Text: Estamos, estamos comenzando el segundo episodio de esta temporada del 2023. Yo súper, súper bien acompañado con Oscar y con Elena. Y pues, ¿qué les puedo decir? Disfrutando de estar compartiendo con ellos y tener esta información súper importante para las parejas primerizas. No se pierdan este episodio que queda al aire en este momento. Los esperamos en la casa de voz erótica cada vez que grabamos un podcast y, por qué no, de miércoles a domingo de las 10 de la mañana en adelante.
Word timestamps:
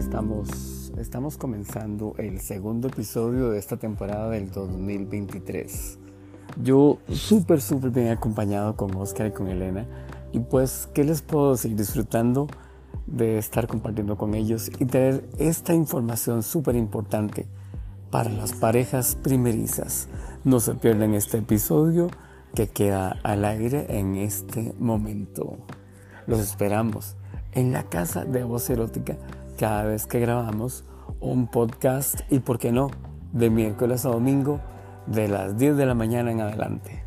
Estamos, 0.00 0.90
estamos 0.96 1.36
comenzando 1.36 2.14
el 2.16 2.40
segundo 2.40 2.88
episodio 2.88 3.50
de 3.50 3.58
esta 3.58 3.76
temporada 3.76 4.30
del 4.30 4.50
2023. 4.50 5.98
Yo 6.62 6.96
súper, 7.12 7.60
súper 7.60 7.90
bien 7.90 8.08
acompañado 8.08 8.76
con 8.76 8.96
Oscar 8.96 9.26
y 9.26 9.32
con 9.32 9.48
Elena. 9.48 9.86
Y 10.32 10.40
pues, 10.40 10.88
¿qué 10.94 11.04
les 11.04 11.20
puedo 11.20 11.52
decir? 11.52 11.76
Disfrutando 11.76 12.48
de 13.06 13.36
estar 13.36 13.66
compartiendo 13.66 14.16
con 14.16 14.34
ellos 14.34 14.70
y 14.78 14.86
tener 14.86 15.28
esta 15.38 15.74
información 15.74 16.42
súper 16.42 16.76
importante 16.76 17.46
para 18.10 18.30
las 18.30 18.54
parejas 18.54 19.18
primerizas. 19.22 20.08
No 20.44 20.60
se 20.60 20.76
pierdan 20.76 21.12
este 21.12 21.36
episodio 21.36 22.08
que 22.54 22.68
queda 22.68 23.20
al 23.22 23.44
aire 23.44 23.98
en 23.98 24.16
este 24.16 24.74
momento. 24.78 25.58
Los 26.26 26.40
esperamos 26.40 27.16
en 27.52 27.72
la 27.72 27.82
casa 27.82 28.24
de 28.24 28.44
voz 28.44 28.70
erótica 28.70 29.18
cada 29.60 29.84
vez 29.84 30.06
que 30.06 30.20
grabamos 30.20 30.86
un 31.20 31.46
podcast 31.46 32.20
y, 32.30 32.38
por 32.38 32.58
qué 32.58 32.72
no, 32.72 32.90
de 33.32 33.50
miércoles 33.50 34.06
a 34.06 34.08
domingo 34.08 34.58
de 35.06 35.28
las 35.28 35.58
10 35.58 35.76
de 35.76 35.84
la 35.84 35.92
mañana 35.92 36.32
en 36.32 36.40
adelante. 36.40 37.04